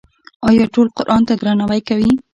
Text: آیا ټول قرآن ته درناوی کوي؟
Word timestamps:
آیا 0.47 0.65
ټول 0.73 0.87
قرآن 0.97 1.21
ته 1.27 1.33
درناوی 1.39 1.81
کوي؟ 1.87 2.11